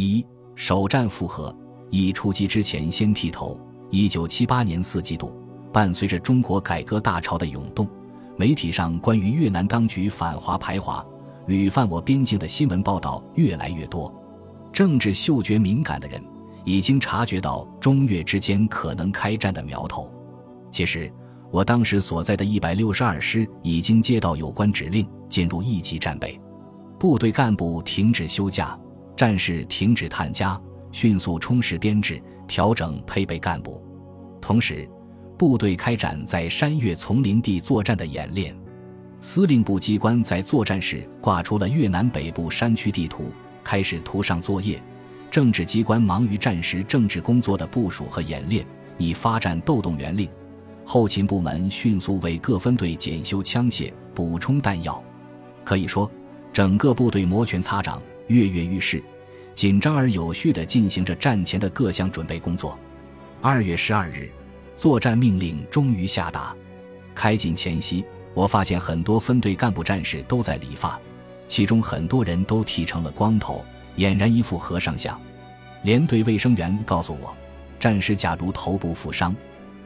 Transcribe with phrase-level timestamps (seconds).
[0.00, 0.24] 一
[0.54, 1.54] 首战复合，
[1.90, 3.60] 一出击之前先剃头。
[3.90, 5.30] 一九七八年四季度，
[5.70, 7.86] 伴随着中国改革大潮的涌动，
[8.34, 11.04] 媒体上关于越南当局反华排华、
[11.46, 14.10] 屡犯我边境的新闻报道越来越多。
[14.72, 16.18] 政治嗅觉敏感的人
[16.64, 20.10] 已经察觉到中越之间可能开战的苗头。
[20.70, 21.12] 其实，
[21.50, 26.40] 我当时所在的一百六十二师已经接到有关指令，进入一级战备，
[26.98, 28.78] 部队干部停止休假，
[29.20, 30.58] 战士停止探家，
[30.92, 32.18] 迅速充实编制。
[32.48, 33.84] 调整配备干部，
[34.40, 34.88] 同时，
[35.36, 38.56] 部队开展在山岳丛林地作战的演练。
[39.20, 43.26] 司令部机关在作战时挂出了越南北部山区地图，
[43.62, 44.82] 开始图上作业。
[45.30, 48.64] 政治机关忙于战时政治工作的部署和演练，
[48.96, 50.26] 以发战斗动员令。
[50.86, 55.04] 后勤部门迅速为各分队检修枪械、补充弹药。
[55.62, 56.10] 可以说，
[56.54, 59.02] 整个部队摩拳擦掌，跃跃欲试。
[59.54, 62.78] 紧张而有序地进行着战前的各项准备工作。
[63.42, 64.30] 二月十二日，
[64.76, 66.54] 作战命令终于下达。
[67.14, 70.98] 开进前夕，我发现很多分队干部战士都在理发，
[71.46, 73.62] 其中很多人都剃成了光头，
[73.96, 75.20] 俨然一副和尚相。
[75.82, 77.36] 连队卫生员告诉我，
[77.78, 79.34] 战士假如头部负伤，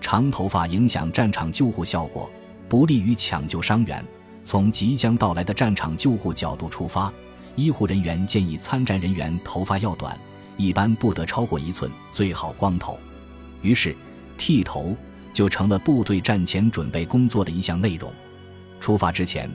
[0.00, 2.30] 长头发影响战场救护效果，
[2.68, 4.04] 不利于抢救伤员。
[4.44, 7.12] 从即将到来的战场救护角度出发。
[7.56, 10.18] 医护人员建议参战人员头发要短，
[10.56, 12.98] 一般不得超过一寸，最好光头。
[13.62, 13.94] 于是，
[14.36, 14.96] 剃头
[15.32, 18.12] 就成了部队战前准备工作的一项内容。
[18.80, 19.48] 出发之前，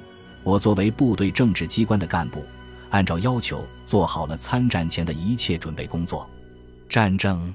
[0.44, 2.44] 我作为部队政治机关的干部，
[2.90, 6.28] 按照要求做好了参战前的一切准备工作。
[6.88, 7.54] 战争，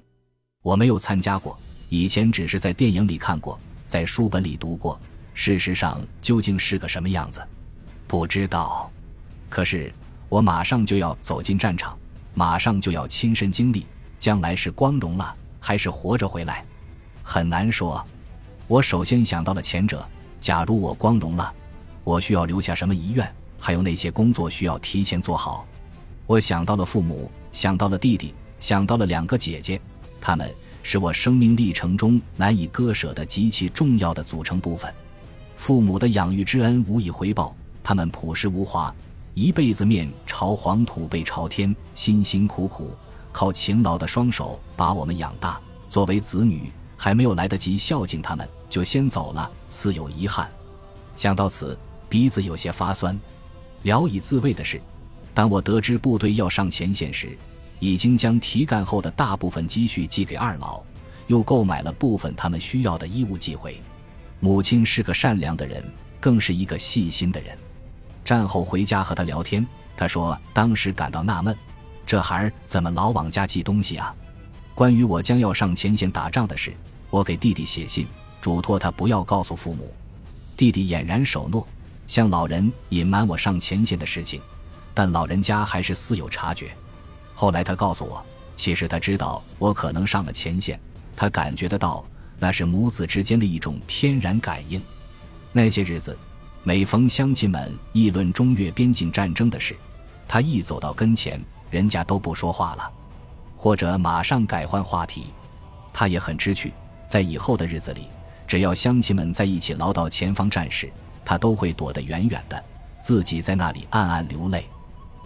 [0.62, 5.00] 我没有参加过，以前只是在电影里看过，在书本里读过。
[5.32, 7.42] 事实上，究竟是个什么样子，
[8.06, 8.90] 不知道。
[9.48, 9.92] 可是。
[10.28, 11.96] 我马上就要走进战场，
[12.34, 13.86] 马上就要亲身经历，
[14.18, 16.64] 将来是光荣了，还是活着回来，
[17.22, 18.04] 很难说。
[18.66, 20.06] 我首先想到了前者，
[20.40, 21.52] 假如我光荣了，
[22.02, 25.66] 我需要留下什么遗愿，还有那些工作需要提前做好。
[26.26, 29.80] 我想到了父母，想到了弟弟，想到了两个姐姐，
[30.20, 34.92] 他们是我生命历程中难以割舍的极其重要的组成部分。
[35.56, 38.92] 父母的养育之恩无以回报，他们朴实无华。
[39.34, 42.96] 一辈子面朝黄土背朝天，辛辛苦苦
[43.32, 45.60] 靠勤劳的双手把我们养大。
[45.88, 50.48] 作为子女，还没有来得及孝敬他们，就先走了，似有遗憾。
[51.16, 51.76] 想到此，
[52.08, 53.18] 鼻子有些发酸。
[53.82, 54.80] 聊以自慰的是，
[55.34, 57.36] 当我得知部队要上前线时，
[57.80, 60.80] 已经将提干后的大部分积蓄寄给二老，
[61.26, 63.80] 又购买了部分他们需要的衣物寄回。
[64.38, 65.84] 母亲是个善良的人，
[66.20, 67.58] 更是一个细心的人。
[68.24, 71.54] 战后回家和他聊天，他说当时感到纳闷，
[72.06, 74.14] 这孩儿怎么老往家寄东西啊？
[74.74, 76.72] 关于我将要上前线打仗的事，
[77.10, 78.06] 我给弟弟写信，
[78.40, 79.92] 嘱托他不要告诉父母。
[80.56, 81.66] 弟弟俨然守诺，
[82.06, 84.40] 向老人隐瞒我上前线的事情，
[84.94, 86.74] 但老人家还是似有察觉。
[87.34, 88.24] 后来他告诉我，
[88.56, 90.80] 其实他知道我可能上了前线，
[91.14, 92.04] 他感觉得到，
[92.38, 94.80] 那是母子之间的一种天然感应。
[95.52, 96.16] 那些日子。
[96.66, 99.76] 每逢乡亲们议论中越边境战争的事，
[100.26, 101.38] 他一走到跟前，
[101.70, 102.90] 人家都不说话了，
[103.54, 105.26] 或者马上改换话题。
[105.92, 106.72] 他也很知趣，
[107.06, 108.08] 在以后的日子里，
[108.46, 110.90] 只要乡亲们在一起唠叨前方战事，
[111.22, 112.64] 他都会躲得远远的，
[113.02, 114.66] 自己在那里暗暗流泪，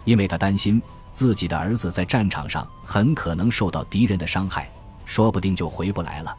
[0.04, 0.82] 因为他担心
[1.12, 4.68] 自己的儿子在战场上很可能受到敌人的伤害，
[5.04, 6.36] 说不定就回不来了。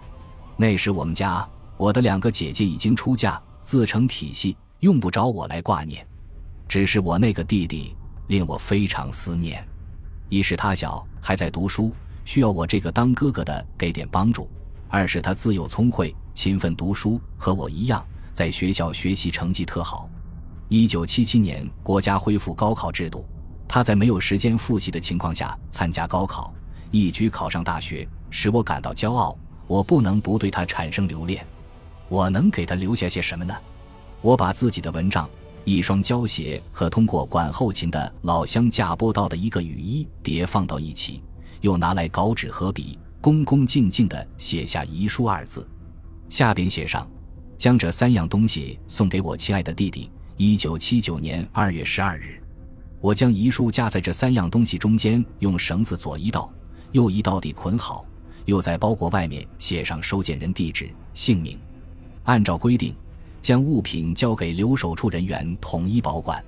[0.58, 4.58] 那时我们家，我的两个姐姐已经出嫁，自成体系。
[4.80, 6.06] 用不着我来挂念，
[6.68, 7.96] 只是我那个弟弟
[8.28, 9.66] 令我非常思念。
[10.30, 11.92] 一是他小，还在读书，
[12.24, 14.48] 需要我这个当哥哥的给点帮助；
[14.88, 20.10] 二是他自幼聪慧，勤奋读书，和我一样，在学校学习成绩特好。
[20.70, 23.26] 一九七七年，国家恢复高考制度，
[23.68, 26.54] 他在没有时间复习的情况下参加高考，
[26.92, 29.38] 一举考上大学，使我感到骄傲。
[29.68, 31.46] 我不能不对他产生留恋。
[32.08, 33.54] 我能给他留下些什么呢？
[34.22, 35.30] 我把自己的蚊帐、
[35.64, 41.22] 一双胶鞋和通过管后勤的老乡架拨到的一个雨衣叠放到一起，
[41.62, 45.68] 又拿来稿纸和笔，恭恭敬敬地写下遗书二字，
[46.28, 47.10] 下边写上
[47.58, 52.42] ：“将这三样东西送给我亲爱的弟弟。”一九七九年二月十二日，
[53.02, 56.50] 我将遗书夹在这三样东西中间，用绳子左一道、
[56.94, 58.06] 右一道地捆好，
[58.46, 61.60] 又在包裹外面写上收件人地址、姓名。
[62.24, 62.94] 按照规定。
[63.42, 66.44] 将物品交给留守处人员统一保管。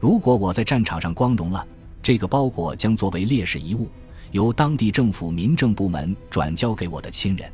[0.00, 1.66] 如果我在战场上光荣了，
[2.02, 3.88] 这个包裹将作为烈士遗物，
[4.32, 7.50] 由当地政府民政部门转交给我的亲人。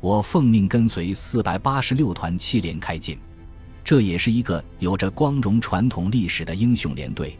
[0.00, 3.18] 我奉命跟随四百八十六团七连开进，
[3.84, 7.36] 这也是一个有着光荣传统历史的英雄连队。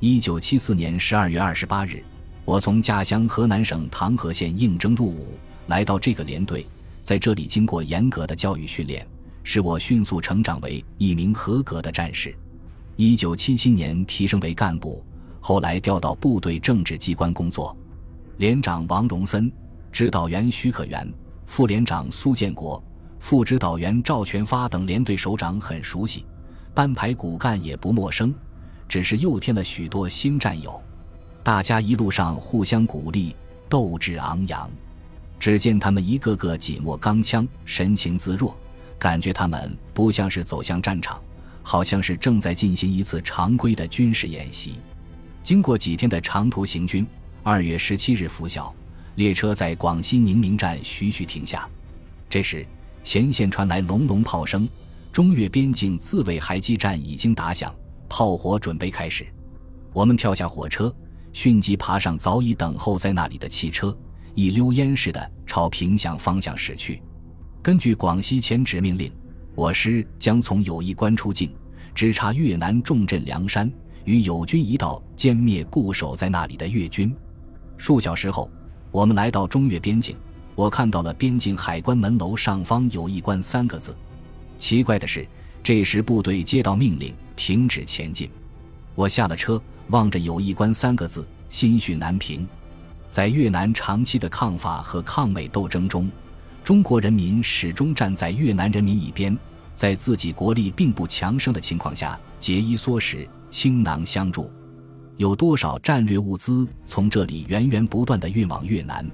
[0.00, 2.02] 一九七四年十二月二十八日，
[2.44, 5.28] 我从家乡河南省唐河县应征入伍，
[5.68, 6.66] 来到这个连队，
[7.00, 9.06] 在这里经过严格的教育训练，
[9.44, 12.34] 使我迅速成长为一名合格的战士。
[12.96, 15.04] 一九七七年提升为干部，
[15.40, 17.76] 后来调到部队政治机关工作。
[18.38, 19.52] 连长王荣森，
[19.92, 21.08] 指导员徐可元。
[21.46, 22.82] 副连长苏建国、
[23.18, 26.24] 副指导员赵全发等连队首长很熟悉，
[26.72, 28.34] 班排骨干也不陌生，
[28.88, 30.82] 只是又添了许多新战友。
[31.42, 33.36] 大家一路上互相鼓励，
[33.68, 34.70] 斗志昂扬。
[35.38, 38.56] 只见他们一个个紧握钢枪，神情自若，
[39.04, 41.20] 感觉他们不像是走向战场，
[41.62, 44.76] 好像是正在进行一次常规的军事演习。
[45.42, 47.06] 经过几天的长途行军，
[47.42, 48.74] 二月十七日拂晓。
[49.16, 51.68] 列车在广西宁明站徐徐停下，
[52.30, 52.66] 这时
[53.02, 54.66] 前线传来隆隆炮声，
[55.12, 57.70] 中越边境自卫还击战已经打响，
[58.08, 59.26] 炮火准备开始。
[59.92, 60.90] 我们跳下火车，
[61.34, 63.94] 迅即爬上早已等候在那里的汽车，
[64.34, 67.02] 一溜烟似的朝平祥方向驶去。
[67.64, 69.10] 根据广西前指命令，
[69.54, 71.50] 我师将从友谊关出境，
[71.94, 73.72] 直插越南重镇梁山，
[74.04, 77.10] 与友军一道歼灭固守在那里的越军。
[77.78, 78.50] 数小时后。
[78.90, 80.14] 我们来到中越边境，
[80.54, 83.96] 我看到了边境海关门楼上方有一关三个字。
[84.58, 85.26] 奇怪的是，
[85.62, 88.28] 这时部队接到命令停止前进。
[88.94, 92.46] 我下了车，望着友谊关三个字，心绪难平。
[93.10, 96.08] 在越南长期的抗法和抗美斗争中，
[96.64, 99.36] 中国人民始终站在越南人民一边，
[99.74, 104.50] 在自己国力并不强盛的情况下，节衣缩食，倾囊相助。
[105.18, 109.06] 有多少战略物资从这里源源不断地运往越南？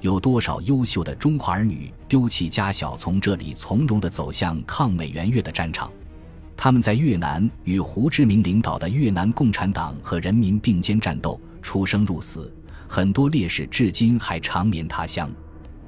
[0.00, 5.88] 有多少优秀的中华儿女丢弃家小，从这里从容地走向抗美援越的战场？
[6.56, 12.52] 他们在越南与胡志明领导的越南共产党和人民并肩战斗，出生入死，
[12.88, 15.30] 很多烈士至今还长眠他乡。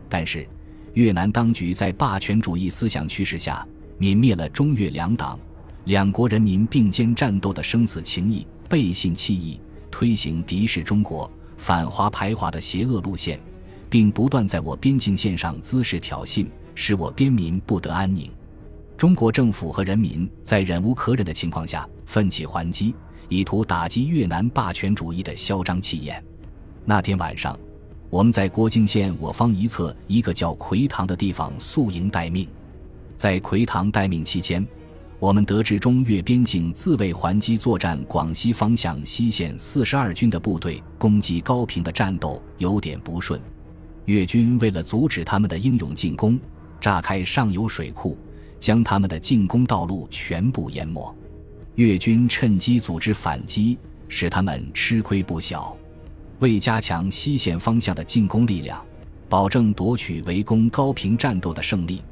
[0.08, 0.48] 但是，
[0.94, 3.66] 越南当局在霸权主义思想驱使下，
[3.98, 5.38] 泯灭了中越两党、
[5.84, 8.46] 两国人民并肩战斗的生死情谊。
[8.68, 9.58] 背信弃义，
[9.90, 13.40] 推行敌视中国、反华排华的邪恶路线，
[13.88, 18.30] 并不断在我边境线上滋事挑衅，使我边民不得安宁。
[18.94, 22.94] 中国政府和人民在忍无可忍的情况下，奋起还击，
[23.30, 26.22] 以图打击越南霸权主义的嚣张气焰。
[26.84, 27.58] 那天晚上，
[28.10, 32.48] 我们在国境线我方一侧一个叫奎塘的地方宿营待命。
[33.16, 34.66] 在奎塘待命期间。
[35.20, 43.40] 我们得知中越边境自卫还击作战广西方向西线四十二军的部队攻击高平的战斗有点不顺，
[44.04, 46.38] 越军为了阻止他们的英勇进攻，
[46.80, 48.16] 炸开上游水库，
[48.60, 51.12] 将他们的进攻道路全部淹没。
[51.74, 53.76] 越军趁机组织反击，
[54.06, 55.76] 使他们吃亏不小。
[56.40, 58.80] 为加强西线方向的进攻力量，
[59.28, 62.02] 保证夺取围攻高平战斗的胜利。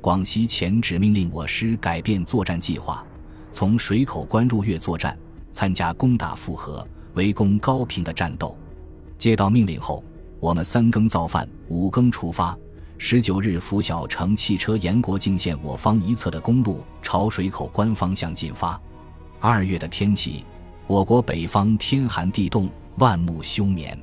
[0.00, 3.04] 广西前指命令我师改变作战计划，
[3.52, 5.18] 从水口关入越作战，
[5.52, 8.56] 参加攻打复河、围攻高平的战斗。
[9.18, 10.02] 接到命令后，
[10.40, 12.56] 我们三更造饭，五更出发。
[12.96, 18.80] 十九日拂晓，乘汽车沿国境线我方一侧的公路朝水口关方向进发。
[19.40, 20.44] 二月的天气，
[20.86, 23.98] 我国北方天寒地冻，万木休眠。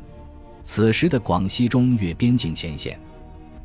[0.64, 3.00] 此时的广西中越边境前线，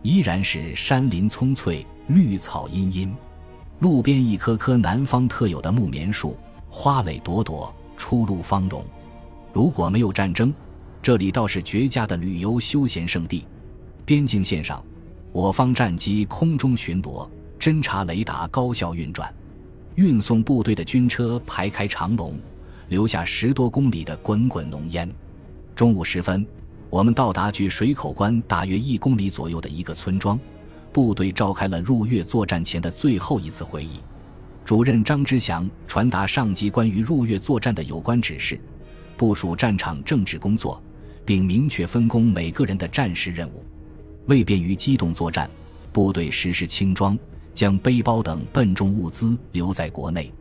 [0.03, 1.87] 依然是山林葱翠。
[2.09, 3.13] 绿草茵茵，
[3.81, 6.37] 路边一棵棵南方特有的木棉树，
[6.69, 8.81] 花蕾朵朵，初露芳容。
[9.53, 10.55] 如果没有战争，
[11.03, 13.45] 这里倒是绝佳的旅游休闲胜地。
[14.05, 14.81] 边境线上，
[15.33, 17.29] 我方战机空中巡逻，
[17.59, 19.35] 侦察雷达高效运转，
[19.97, 22.39] 运送部队的军车排开长龙，
[22.89, 25.11] 留下十多公里的滚滚浓烟。
[25.75, 26.47] 中午时分，
[26.89, 30.39] 我们到达距水口关大约一公里左右的一个村庄。
[30.93, 34.01] 部队召开了入越作战前的最后一次会议，
[34.65, 38.59] 主任张之祥传达上级关于入越作战的有关指示，
[39.15, 40.83] 部署战场政治工作，
[41.25, 43.63] 并明确分工每个人的战时任务。
[44.27, 45.51] 为便于机动作战，
[45.93, 47.19] 部队实施轻装，
[47.53, 50.33] 将背包等笨重物资留在国内。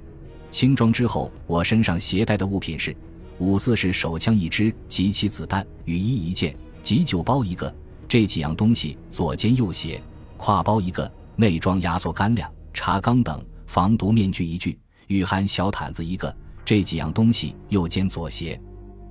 [0.55, 2.95] 轻装之后，我身上携带的物品是：
[3.39, 7.75] 五四式手枪一支及其子弹、雨衣一件、急救包一个。
[8.07, 10.01] 这几样东西左肩右斜。
[10.37, 16.33] 挎包一个，内装压缩干粮、茶缸等；防毒面具一具，御寒小毯子一个。
[16.63, 18.57] 这几样东西右肩左斜。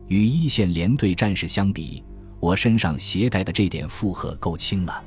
[0.08, 2.02] 与一线连队战士相比，
[2.40, 5.04] 我身上携带的这点负荷够轻了，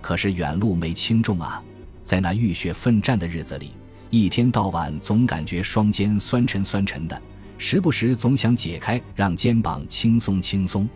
[0.00, 1.60] 可是远路没轻重啊！
[2.04, 3.72] 在那浴血奋战的日子里，
[4.14, 7.18] 一天到晚总感觉双肩酸沉酸沉的，
[7.56, 10.86] 时不时总想解开，让肩膀轻松轻松。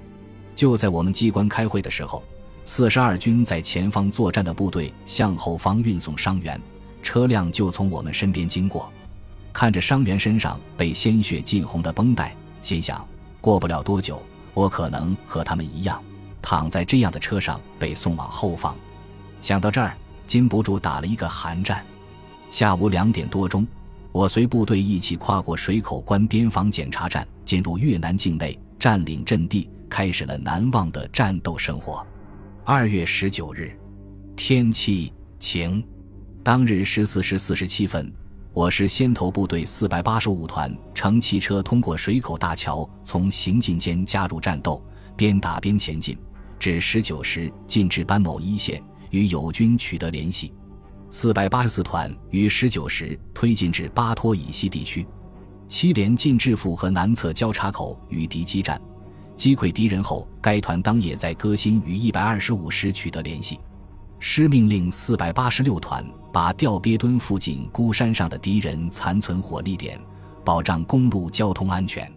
[0.55, 2.23] 就在我们机关开会的时候，
[2.67, 6.61] 四十二军在前方作战的部队向后方运送伤员，
[7.03, 8.93] 车辆就从我们身边经过。
[9.51, 13.03] 看着伤员身上被鲜血浸红的绷带，心想：
[13.41, 16.03] 过不了多久，我可能和他们一样，
[16.43, 18.77] 躺在这样的车上被送往后方。
[19.41, 19.97] 想到这儿，
[20.27, 21.83] 禁不住打了一个寒战。
[22.51, 23.67] 下午两点多钟，
[24.13, 32.07] 我随部队一起跨过水口关边防检查站，进入越南境内，占领阵地，开始了难忘的战斗生活。
[32.65, 33.77] 二月十九日，
[34.35, 35.85] 天气晴。
[36.43, 38.13] 当日十四时四十七分。
[38.53, 44.83] 我是先头部队四百八十五团乘汽车通过水口大桥，从行进间加入战斗，
[45.15, 46.17] 边打边前进，
[46.59, 50.55] 至十九时进至班某一线，与友军取得联系。
[51.09, 55.07] 四百八十四团于十九时推进至巴托以西地区，
[55.69, 58.81] 七连进至府河南侧交叉口与敌激战，
[59.37, 63.59] 击溃敌人后，该团当夜在歌新与一百二十五师取得联系。
[64.19, 70.01] 师命令四百八十六团把吊鳖墩附近孤山上的敌人残存火力点，
[70.45, 72.11] 保障公路交通安全。